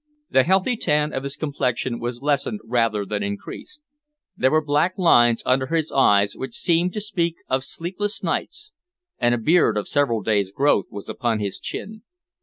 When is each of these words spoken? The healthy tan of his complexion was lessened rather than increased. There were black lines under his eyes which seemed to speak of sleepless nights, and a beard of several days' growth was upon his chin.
The 0.31 0.41
healthy 0.41 0.77
tan 0.77 1.13
of 1.13 1.21
his 1.21 1.35
complexion 1.35 1.99
was 1.99 2.23
lessened 2.23 2.61
rather 2.63 3.05
than 3.05 3.21
increased. 3.21 3.83
There 4.35 4.49
were 4.49 4.65
black 4.65 4.97
lines 4.97 5.43
under 5.45 5.67
his 5.67 5.91
eyes 5.91 6.35
which 6.35 6.55
seemed 6.57 6.93
to 6.93 7.01
speak 7.01 7.35
of 7.47 7.63
sleepless 7.63 8.23
nights, 8.23 8.71
and 9.19 9.35
a 9.35 9.37
beard 9.37 9.77
of 9.77 9.87
several 9.87 10.23
days' 10.23 10.51
growth 10.51 10.85
was 10.89 11.07
upon 11.07 11.37
his 11.39 11.59
chin. 11.59 12.01